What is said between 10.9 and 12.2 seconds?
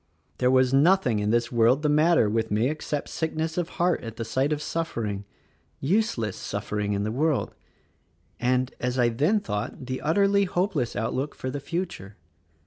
outlook for the future.